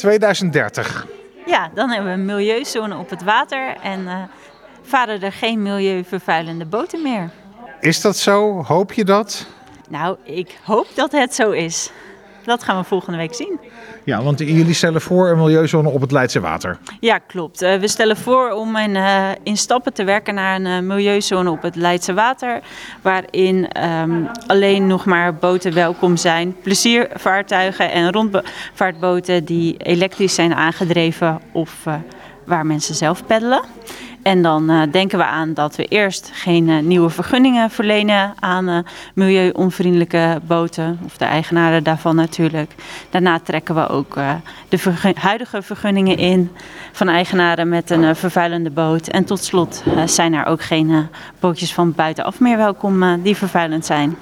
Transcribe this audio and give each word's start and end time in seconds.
2030. 0.00 1.06
Ja, 1.46 1.70
dan 1.74 1.90
hebben 1.90 2.12
we 2.12 2.18
een 2.18 2.24
milieuzone 2.24 2.96
op 2.96 3.10
het 3.10 3.22
water 3.22 3.76
en 3.82 4.00
uh, 4.00 4.22
varen 4.82 5.22
er 5.22 5.32
geen 5.32 5.62
milieuvervuilende 5.62 6.64
boten 6.64 7.02
meer. 7.02 7.30
Is 7.80 8.00
dat 8.00 8.16
zo? 8.16 8.62
Hoop 8.64 8.92
je 8.92 9.04
dat? 9.04 9.46
Nou, 9.88 10.16
ik 10.22 10.58
hoop 10.64 10.86
dat 10.94 11.12
het 11.12 11.34
zo 11.34 11.50
is. 11.50 11.90
Dat 12.44 12.62
gaan 12.62 12.78
we 12.78 12.84
volgende 12.84 13.18
week 13.18 13.34
zien. 13.34 13.58
Ja, 14.04 14.22
want 14.22 14.38
jullie 14.38 14.74
stellen 14.74 15.00
voor 15.00 15.28
een 15.28 15.38
milieuzone 15.38 15.88
op 15.88 16.00
het 16.00 16.12
Leidse 16.12 16.40
Water. 16.40 16.78
Ja, 17.00 17.18
klopt. 17.18 17.62
Uh, 17.62 17.74
we 17.74 17.88
stellen 17.88 18.16
voor 18.16 18.50
om 18.50 18.76
in, 18.76 18.94
uh, 18.94 19.28
in 19.42 19.56
stappen 19.56 19.92
te 19.92 20.04
werken 20.04 20.34
naar 20.34 20.56
een 20.56 20.66
uh, 20.66 20.78
milieuzone 20.78 21.50
op 21.50 21.62
het 21.62 21.76
Leidse 21.76 22.14
Water. 22.14 22.60
Waarin 23.02 23.84
um, 23.84 24.28
alleen 24.46 24.86
nog 24.86 25.04
maar 25.04 25.34
boten 25.34 25.74
welkom 25.74 26.16
zijn. 26.16 26.56
Pleziervaartuigen 26.62 27.90
en 27.90 28.12
rondvaartboten 28.12 29.44
die 29.44 29.76
elektrisch 29.76 30.34
zijn 30.34 30.54
aangedreven 30.54 31.40
of 31.52 31.86
waar 32.44 32.66
mensen 32.66 32.94
zelf 32.94 33.26
peddelen. 33.26 33.62
En 34.22 34.42
dan 34.42 34.70
uh, 34.70 34.82
denken 34.90 35.18
we 35.18 35.24
aan 35.24 35.54
dat 35.54 35.76
we 35.76 35.84
eerst 35.84 36.30
geen 36.32 36.68
uh, 36.68 36.78
nieuwe 36.78 37.10
vergunningen 37.10 37.70
verlenen 37.70 38.32
aan 38.38 38.68
uh, 38.68 38.78
milieuonvriendelijke 39.14 40.40
boten, 40.46 40.98
of 41.04 41.16
de 41.16 41.24
eigenaren 41.24 41.84
daarvan 41.84 42.16
natuurlijk. 42.16 42.74
Daarna 43.10 43.38
trekken 43.38 43.74
we 43.74 43.88
ook 43.88 44.14
de 44.68 45.14
huidige 45.14 45.62
vergunningen 45.62 46.16
in 46.16 46.50
van 46.92 47.08
eigenaren 47.08 47.68
met 47.68 47.90
een 47.90 48.16
vervuilende 48.16 48.70
boot. 48.70 49.08
En 49.08 49.24
tot 49.24 49.44
slot 49.44 49.82
zijn 50.04 50.32
er 50.32 50.46
ook 50.46 50.62
geen 50.62 51.08
bootjes 51.40 51.74
van 51.74 51.92
buitenaf 51.92 52.40
meer 52.40 52.56
welkom 52.56 53.22
die 53.22 53.36
vervuilend 53.36 53.86
zijn. 53.86 54.16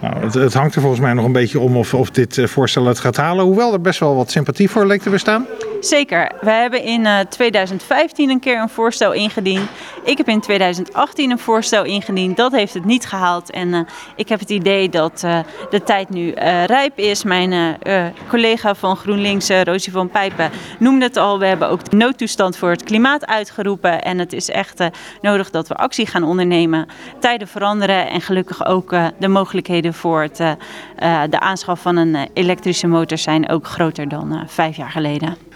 Nou, 0.00 0.16
het, 0.20 0.34
het, 0.34 0.54
hangt 0.54 0.74
er 0.74 0.80
volgens 0.80 1.00
mij 1.00 1.12
nog 1.12 1.24
een 1.24 1.32
beetje 1.32 1.60
om 1.60 1.76
of, 1.76 1.94
of 1.94 2.10
dit 2.10 2.40
voorstel 2.44 2.86
het 2.86 2.98
gaat 2.98 3.16
halen. 3.16 3.44
Hoewel 3.44 3.72
er 3.72 3.80
best 3.80 4.00
wel 4.00 4.16
wat 4.16 4.30
sympathie 4.30 4.70
voor 4.70 4.86
leek 4.86 5.02
te 5.02 5.10
bestaan. 5.10 5.46
Zeker. 5.80 6.32
We 6.40 6.50
hebben 6.50 6.82
in 6.82 7.00
uh, 7.00 7.18
2015 7.18 8.30
een 8.30 8.40
keer 8.40 8.60
een 8.60 8.68
voorstel 8.68 9.12
ingediend. 9.12 9.68
Ik 10.04 10.18
heb 10.18 10.28
in 10.28 10.40
2018 10.40 11.30
een 11.30 11.38
voorstel 11.38 11.84
ingediend. 11.84 12.36
Dat 12.36 12.52
heeft 12.52 12.74
het 12.74 12.84
niet 12.84 13.06
gehaald. 13.06 13.50
En 13.50 13.68
uh, 13.68 13.80
ik 14.16 14.28
heb 14.28 14.40
het 14.40 14.50
idee 14.50 14.88
dat 14.88 15.22
uh, 15.24 15.38
de 15.70 15.82
tijd 15.82 16.08
nu 16.08 16.30
rijp 16.66 16.98
is. 16.98 17.24
Mijn 17.24 17.78
collega 18.28 18.74
van 18.74 18.96
GroenLinks, 18.96 19.48
Rosie 19.48 19.92
van 19.92 20.08
Pijpen, 20.08 20.50
noemde 20.78 21.04
het 21.04 21.16
al. 21.16 21.38
We 21.38 21.46
hebben 21.46 21.68
ook 21.68 21.90
de 21.90 21.96
noodtoestand 21.96 22.56
voor 22.56 22.70
het 22.70 22.82
klimaat 22.82 23.26
uitgeroepen. 23.26 24.02
En 24.02 24.18
het 24.18 24.32
is 24.32 24.50
echt 24.50 24.82
nodig 25.20 25.50
dat 25.50 25.68
we 25.68 25.74
actie 25.74 26.06
gaan 26.06 26.22
ondernemen. 26.22 26.86
Tijden 27.20 27.48
veranderen 27.48 28.10
en 28.10 28.20
gelukkig 28.20 28.66
ook 28.66 28.94
de 29.18 29.28
mogelijkheden 29.28 29.94
voor 29.94 30.22
het, 30.22 30.36
de 31.30 31.40
aanschaf 31.40 31.80
van 31.80 31.96
een 31.96 32.28
elektrische 32.32 32.86
motor 32.86 33.18
zijn 33.18 33.48
ook 33.48 33.66
groter 33.66 34.08
dan 34.08 34.44
vijf 34.46 34.76
jaar 34.76 34.90
geleden. 34.90 35.47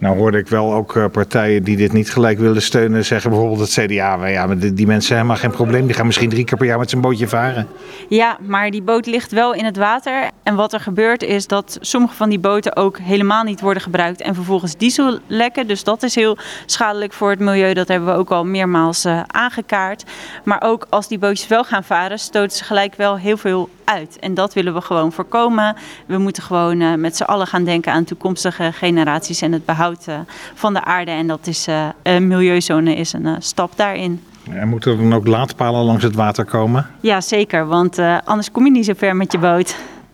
Nou 0.00 0.16
hoorde 0.16 0.38
ik 0.38 0.48
wel 0.48 0.74
ook 0.74 0.94
uh, 0.94 1.04
partijen 1.12 1.62
die 1.62 1.76
dit 1.76 1.92
niet 1.92 2.12
gelijk 2.12 2.38
willen 2.38 2.62
steunen 2.62 3.04
zeggen 3.04 3.30
bijvoorbeeld 3.30 3.60
het 3.60 3.86
CDA. 3.86 4.16
Maar 4.16 4.30
ja, 4.30 4.46
die, 4.46 4.74
die 4.74 4.86
mensen 4.86 5.16
hebben 5.16 5.34
helemaal 5.34 5.36
geen 5.36 5.50
probleem. 5.50 5.86
Die 5.86 5.94
gaan 5.94 6.06
misschien 6.06 6.28
drie 6.28 6.44
keer 6.44 6.58
per 6.58 6.66
jaar 6.66 6.78
met 6.78 6.90
zijn 6.90 7.02
bootje 7.02 7.28
varen. 7.28 7.68
Ja, 8.08 8.38
maar 8.40 8.70
die 8.70 8.82
boot 8.82 9.06
ligt 9.06 9.32
wel 9.32 9.54
in 9.54 9.64
het 9.64 9.76
water. 9.76 10.30
En 10.42 10.54
wat 10.54 10.72
er 10.72 10.80
gebeurt 10.80 11.22
is 11.22 11.46
dat 11.46 11.78
sommige 11.80 12.14
van 12.14 12.28
die 12.28 12.38
boten 12.38 12.76
ook 12.76 12.98
helemaal 12.98 13.44
niet 13.44 13.60
worden 13.60 13.82
gebruikt. 13.82 14.20
En 14.20 14.34
vervolgens 14.34 14.76
diesel 14.76 15.18
lekken. 15.26 15.66
Dus 15.66 15.84
dat 15.84 16.02
is 16.02 16.14
heel 16.14 16.36
schadelijk 16.66 17.12
voor 17.12 17.30
het 17.30 17.38
milieu. 17.38 17.74
Dat 17.74 17.88
hebben 17.88 18.08
we 18.08 18.18
ook 18.18 18.30
al 18.30 18.44
meermaals 18.44 19.04
uh, 19.04 19.22
aangekaart. 19.26 20.04
Maar 20.44 20.62
ook 20.62 20.86
als 20.88 21.08
die 21.08 21.18
bootjes 21.18 21.48
wel 21.48 21.64
gaan 21.64 21.84
varen 21.84 22.18
stoten 22.18 22.56
ze 22.56 22.64
gelijk 22.64 22.94
wel 22.94 23.16
heel 23.16 23.36
veel 23.36 23.68
uit. 23.84 24.18
En 24.20 24.34
dat 24.34 24.54
willen 24.54 24.74
we 24.74 24.80
gewoon 24.80 25.12
voorkomen. 25.12 25.76
We 26.06 26.18
moeten 26.18 26.42
gewoon 26.42 26.80
uh, 26.80 26.94
met 26.94 27.16
z'n 27.16 27.22
allen 27.22 27.46
gaan 27.46 27.64
denken 27.64 27.92
aan 27.92 28.04
toekomstige 28.04 28.72
generaties 28.72 29.42
en 29.42 29.52
het 29.52 29.64
behoud 29.64 29.89
uh, 30.08 30.18
van 30.54 30.72
de 30.72 30.84
aarde. 30.84 31.10
En 31.10 31.26
dat 31.26 31.46
is 31.46 31.68
uh, 31.68 31.88
een 32.02 32.26
milieuzone 32.26 32.94
is 32.94 33.12
een 33.12 33.36
stap 33.38 33.72
daarin. 33.76 34.22
En 34.50 34.68
moeten 34.68 34.92
er 34.92 34.98
dan 34.98 35.14
ook 35.14 35.26
laadpalen 35.26 35.84
langs 35.84 36.02
het 36.02 36.14
water 36.14 36.44
komen? 36.44 36.86
Ja, 37.00 37.20
zeker. 37.20 37.66
Want 37.66 37.98
anders 38.24 38.50
kom 38.50 38.64
je 38.64 38.70
niet 38.70 38.84
zo 38.84 38.92
ver 38.96 39.16
met 39.16 39.32
je 39.32 39.38
boot. 39.38 39.76